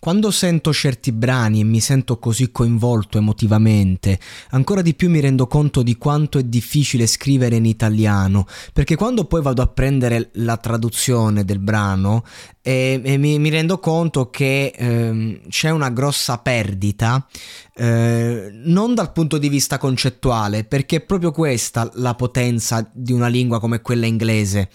[0.00, 4.18] Quando sento certi brani e mi sento così coinvolto emotivamente,
[4.52, 9.26] ancora di più mi rendo conto di quanto è difficile scrivere in italiano, perché quando
[9.26, 12.24] poi vado a prendere la traduzione del brano
[12.62, 17.26] e, e mi, mi, rendo conto che ehm, c'è una grossa perdita,
[17.74, 23.28] eh, non dal punto di vista concettuale, perché è proprio questa la potenza di una
[23.28, 24.68] lingua come quella inglese,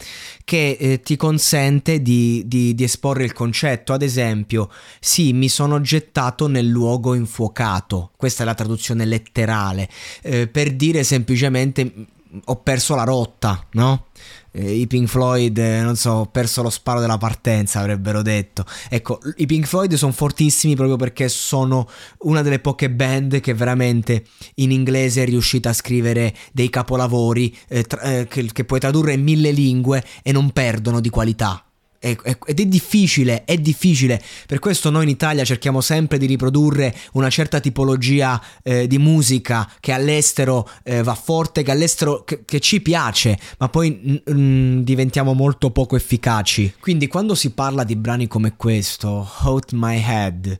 [0.44, 3.94] che eh, ti consente di, di, di, esporre il concetto.
[3.94, 9.88] Ad esempio, sì, mi sono gettato nel luogo infuocato, questa è la traduzione letterale,
[10.24, 14.08] eh, per dire semplicemente ho perso la rotta, no?
[14.52, 18.66] Eh, I Pink Floyd, eh, non so, ho perso lo sparo della partenza, avrebbero detto.
[18.90, 21.88] Ecco, i Pink Floyd sono fortissimi proprio perché sono
[22.20, 24.26] una delle poche band che veramente
[24.56, 29.14] in inglese è riuscita a scrivere dei capolavori eh, tra- eh, che, che puoi tradurre
[29.14, 31.65] in mille lingue e non perdono di qualità
[32.12, 34.22] ed è difficile, è difficile.
[34.46, 39.70] Per questo noi in Italia cerchiamo sempre di riprodurre una certa tipologia eh, di musica
[39.80, 44.80] che all'estero eh, va forte, che all'estero che, che ci piace, ma poi mm, mm,
[44.82, 46.76] diventiamo molto poco efficaci.
[46.80, 50.58] Quindi quando si parla di brani come questo, Hot My Head,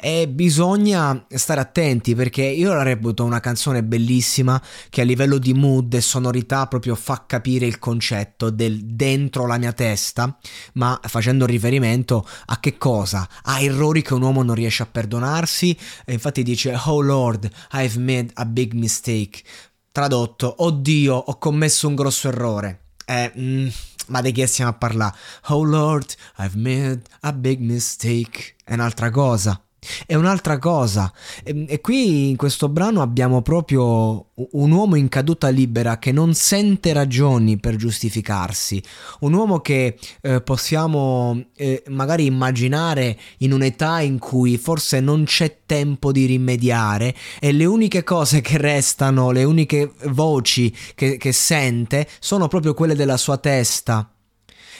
[0.00, 5.54] eh, bisogna stare attenti perché io la reputo una canzone bellissima che a livello di
[5.54, 10.36] mood e sonorità proprio fa capire il concetto del dentro la mia testa,
[10.74, 13.28] ma facendo riferimento a che cosa?
[13.42, 15.76] A errori che un uomo non riesce a perdonarsi.
[16.04, 19.42] E infatti dice, Oh Lord, I've made a big mistake.
[19.90, 22.82] Tradotto, oddio, ho commesso un grosso errore.
[23.04, 23.68] Eh, mm,
[24.08, 25.16] ma di che stiamo a parlare?
[25.48, 28.54] Oh Lord, I've made a big mistake.
[28.64, 29.60] È un'altra cosa
[30.06, 31.12] è un'altra cosa.
[31.44, 36.34] E, e, qui in questo brano abbiamo proprio un uomo in caduta libera che non
[36.34, 38.82] sente ragioni per giustificarsi,
[39.20, 45.60] un uomo che eh, possiamo eh, magari immaginare in un'età in cui forse non c'è
[45.66, 52.08] tempo di rimediare e le uniche cose che restano, le uniche voci che, che sente
[52.20, 54.10] sono proprio quelle della sua testa.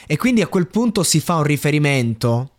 [0.07, 2.53] E quindi a quel punto si fa un riferimento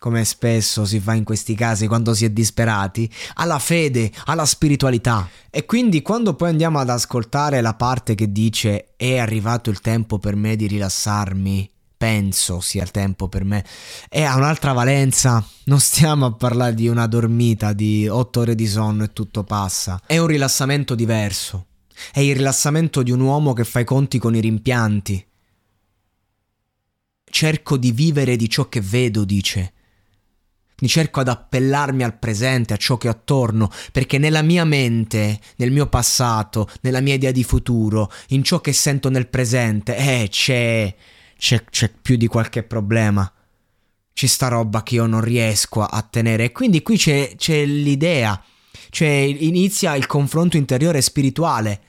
[0.00, 5.28] come spesso si fa in questi casi quando si è disperati, alla fede, alla spiritualità.
[5.50, 10.18] E quindi quando poi andiamo ad ascoltare la parte che dice è arrivato il tempo
[10.18, 13.62] per me di rilassarmi, penso sia il tempo per me,
[14.08, 15.46] e ha un'altra valenza.
[15.64, 20.00] Non stiamo a parlare di una dormita di otto ore di sonno e tutto passa.
[20.06, 21.66] È un rilassamento diverso.
[22.10, 25.26] È il rilassamento di un uomo che fa i conti con i rimpianti.
[27.22, 29.74] Cerco di vivere di ciò che vedo, dice
[30.88, 35.70] cerco ad appellarmi al presente, a ciò che ho attorno, perché nella mia mente, nel
[35.70, 40.94] mio passato, nella mia idea di futuro, in ciò che sento nel presente, eh, c'è,
[41.36, 43.30] c'è, c'è più di qualche problema.
[44.12, 46.44] C'è sta roba che io non riesco a tenere.
[46.44, 48.42] E quindi qui c'è, c'è l'idea,
[48.90, 51.80] cioè inizia il confronto interiore spirituale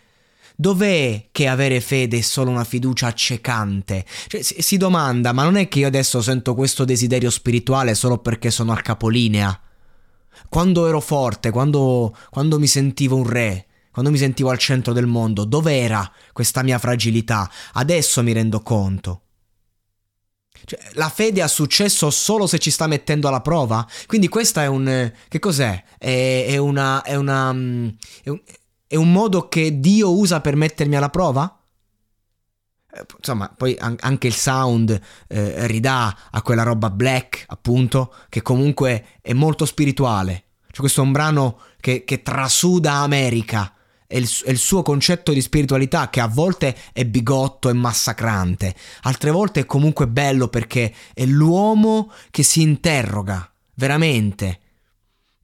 [0.62, 4.06] Dov'è che avere fede è solo una fiducia accecante?
[4.28, 8.20] Cioè, si, si domanda, ma non è che io adesso sento questo desiderio spirituale solo
[8.20, 9.60] perché sono al capolinea?
[10.50, 15.08] Quando ero forte, quando, quando mi sentivo un re, quando mi sentivo al centro del
[15.08, 17.50] mondo, dov'era questa mia fragilità?
[17.74, 19.22] Adesso mi rendo conto.
[20.64, 23.84] Cioè, la fede ha successo solo se ci sta mettendo alla prova?
[24.06, 25.12] Quindi questa è un...
[25.28, 25.84] che cos'è?
[25.98, 27.02] È, è una...
[27.02, 27.52] È una...
[27.52, 27.88] Mm,
[28.22, 28.40] è un,
[28.92, 31.58] è un modo che Dio usa per mettermi alla prova?
[32.94, 39.20] Eh, insomma, poi anche il sound eh, ridà a quella roba black, appunto, che comunque
[39.22, 40.44] è molto spirituale.
[40.72, 43.74] Cioè, questo è un brano che, che trasuda America.
[44.06, 49.32] È il, il, suo concetto di spiritualità che a volte è bigotto e massacrante, altre
[49.32, 54.61] volte è comunque bello perché è l'uomo che si interroga veramente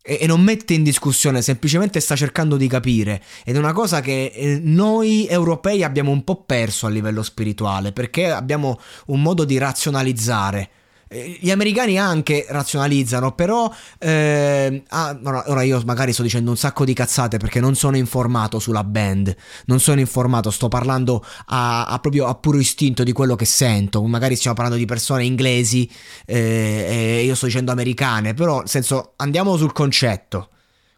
[0.08, 3.22] e, non mette in discussione, semplicemente sta cercando di capire.
[3.44, 7.92] Ed è una cosa che eh, noi europei abbiamo un po' perso a livello spirituale,
[7.92, 10.70] perché abbiamo un modo di razionalizzare.
[11.10, 16.84] Eh, gli americani anche razionalizzano, però eh, ah, ora io magari sto dicendo un sacco
[16.84, 22.00] di cazzate perché non sono informato sulla band, non sono informato, sto parlando a, a
[22.00, 25.90] proprio a puro istinto di quello che sento, magari stiamo parlando di persone inglesi
[26.26, 30.50] eh, e io sto dicendo americane, però nel senso andiamo sul concetto.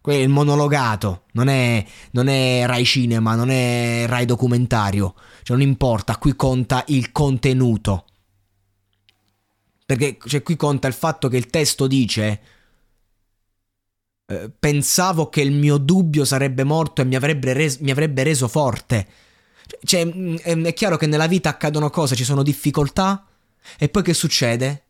[0.06, 5.14] Il monologato non è, non è Rai Cinema, non è Rai documentario,
[5.44, 8.06] cioè non importa, qui conta il contenuto.
[9.90, 12.42] Perché cioè, qui conta il fatto che il testo dice
[14.28, 18.48] eh, pensavo che il mio dubbio sarebbe morto e mi avrebbe, res- mi avrebbe reso
[18.48, 19.08] forte.
[19.84, 23.26] Cioè, mm, è chiaro che nella vita accadono cose, ci sono difficoltà
[23.80, 24.84] e poi che succede?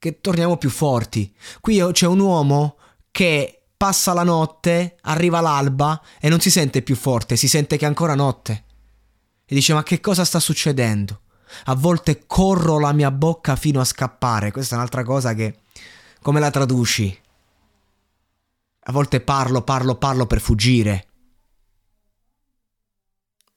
[0.00, 1.32] Che torniamo più forti.
[1.60, 2.78] Qui c'è un uomo
[3.12, 7.84] che passa la notte, arriva l'alba e non si sente più forte, si sente che
[7.84, 8.64] è ancora notte.
[9.44, 11.20] E dice ma che cosa sta succedendo?
[11.64, 14.50] A volte corro la mia bocca fino a scappare.
[14.50, 15.60] Questa è un'altra cosa che...
[16.20, 17.20] Come la traduci?
[18.86, 21.08] A volte parlo, parlo, parlo per fuggire.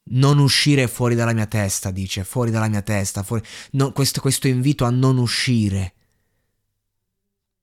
[0.10, 3.44] Non uscire fuori dalla mia testa, dice, fuori dalla mia testa, fuori...
[3.72, 5.94] no, questo, questo invito a non uscire.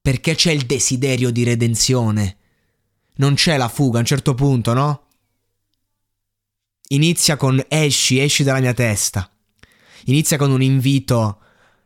[0.01, 2.37] Perché c'è il desiderio di redenzione.
[3.17, 5.07] Non c'è la fuga a un certo punto, no?
[6.89, 9.34] Inizia con esci, esci dalla mia testa
[10.05, 11.41] inizia con un invito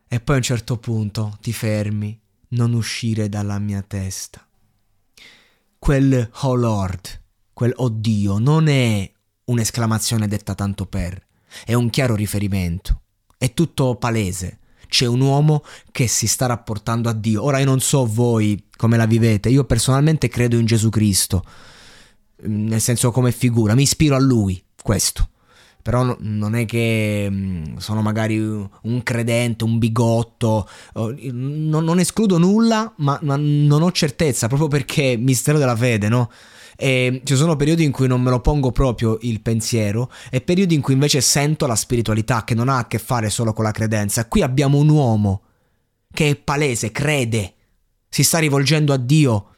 [0.09, 2.19] e poi a un certo punto ti fermi,
[2.51, 4.47] non uscire dalla mia testa.
[5.79, 7.23] Quel oh Lord,
[7.53, 9.11] quel oh Dio non è
[9.45, 11.23] un'esclamazione detta tanto per,
[11.65, 13.03] è un chiaro riferimento,
[13.37, 14.59] è tutto palese.
[14.89, 15.63] C'è un uomo
[15.93, 17.43] che si sta rapportando a Dio.
[17.43, 21.45] Ora io non so voi come la vivete, io personalmente credo in Gesù Cristo,
[22.45, 25.29] nel senso come figura, mi ispiro a lui, questo
[25.83, 30.69] però non è che mm, sono magari un credente, un bigotto,
[31.33, 36.31] non, escludo nulla, ma, ma, non ho certezza, proprio perché mistero della fede, no?
[36.77, 40.75] E ci sono periodi in cui non me lo pongo proprio il pensiero e periodi
[40.75, 43.73] in cui invece sento la spiritualità che non ha a che fare solo con la
[43.73, 44.29] credenza.
[44.29, 45.43] Qui abbiamo un uomo
[46.13, 47.55] che è palese, crede,
[48.09, 49.55] si sta rivolgendo a Dio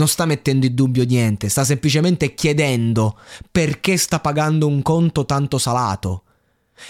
[0.00, 3.18] non sta mettendo in dubbio niente, sta semplicemente chiedendo
[3.50, 6.22] perché sta pagando un conto tanto salato.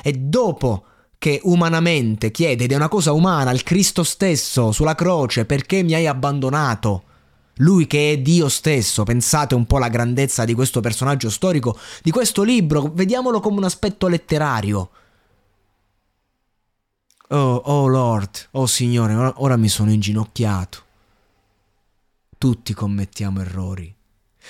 [0.02, 0.84] E dopo
[1.18, 5.94] che umanamente chiede, ed è una cosa umana, il Cristo stesso sulla croce, perché mi
[5.94, 7.02] hai abbandonato?
[7.56, 12.12] Lui che è Dio stesso, pensate un po' alla grandezza di questo personaggio storico, di
[12.12, 14.90] questo libro, vediamolo come un aspetto letterario.
[17.28, 20.84] Oh, oh Lord, oh Signore, ora mi sono inginocchiato.
[22.40, 23.94] Tutti commettiamo errori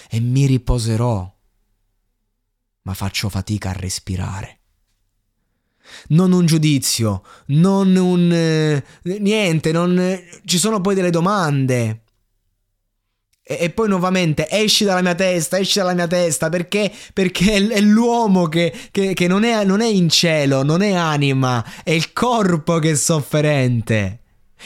[0.08, 1.36] e mi riposerò,
[2.82, 4.60] ma faccio fatica a respirare.
[6.10, 8.30] Non un giudizio, non un...
[8.32, 8.84] Eh,
[9.18, 9.98] niente, non...
[9.98, 12.02] Eh, ci sono poi delle domande.
[13.42, 17.80] E, e, poi nuovamente esci dalla mia testa, esci dalla mia testa, perché, perché è
[17.80, 22.12] l'uomo che, che, che non, è, non è in cielo, non è anima, è il
[22.12, 24.19] corpo che è sofferente.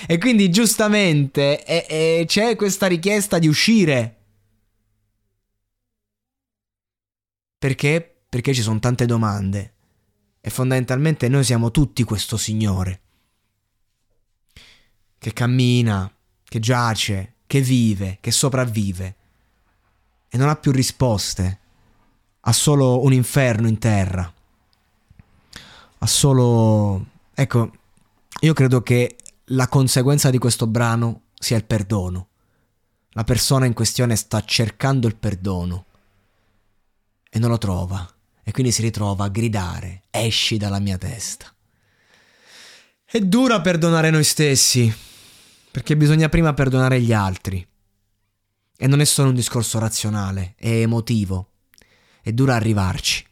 [0.07, 4.17] E quindi giustamente e, e c'è questa richiesta di uscire.
[7.59, 8.17] Perché?
[8.29, 9.73] Perché ci sono tante domande.
[10.41, 13.01] E fondamentalmente noi siamo tutti questo Signore.
[15.17, 16.13] Che cammina,
[16.45, 19.17] che giace, che vive, che sopravvive.
[20.29, 21.59] E non ha più risposte.
[22.41, 24.31] Ha solo un inferno in terra.
[25.99, 27.07] Ha solo...
[27.33, 27.73] Ecco,
[28.41, 29.17] io credo che
[29.49, 32.29] la conseguenza di questo brano sia il perdono.
[33.11, 35.85] La persona in questione sta cercando il perdono
[37.31, 38.09] e non lo trova
[38.43, 41.53] e quindi si ritrova a gridare esci dalla mia testa.
[43.05, 44.93] È dura perdonare noi stessi
[45.71, 47.67] perché bisogna prima perdonare gli altri
[48.77, 51.51] e non è solo un discorso razionale, è emotivo,
[52.23, 53.25] è dura arrivarci.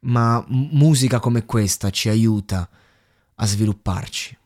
[0.00, 2.68] Ma musica come questa ci aiuta
[3.34, 4.36] a svilupparci.